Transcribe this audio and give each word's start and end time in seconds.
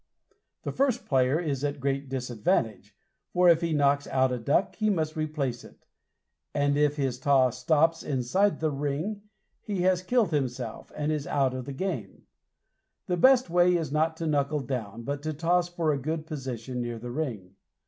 The 0.63 0.71
first 0.71 1.05
player 1.05 1.39
is 1.39 1.63
at 1.63 1.75
a 1.75 1.77
great 1.77 2.09
disadvantage, 2.09 2.95
for 3.33 3.49
if 3.49 3.61
he 3.61 3.71
knocks 3.71 4.07
out 4.07 4.31
a 4.31 4.39
duck 4.39 4.77
he 4.77 4.89
must 4.89 5.15
replace 5.15 5.63
it, 5.63 5.85
and 6.55 6.75
if 6.75 6.95
his 6.95 7.19
taw 7.19 7.51
stops 7.51 8.01
inside 8.01 8.61
the 8.61 8.71
ring 8.71 9.21
he 9.61 9.81
has 9.83 10.01
killed 10.01 10.31
himself, 10.31 10.91
and 10.95 11.11
is 11.11 11.27
out 11.27 11.53
of 11.53 11.65
the 11.65 11.71
game. 11.73 12.23
The 13.05 13.15
best 13.17 13.51
way 13.51 13.75
is 13.75 13.91
not 13.91 14.17
to 14.17 14.25
knuckle 14.25 14.61
down 14.61 15.03
but 15.03 15.21
to 15.21 15.33
toss 15.33 15.69
for 15.69 15.93
a 15.93 15.99
good 16.01 16.25
position 16.25 16.81
near 16.81 16.97
the 16.97 17.11
ring. 17.11 17.55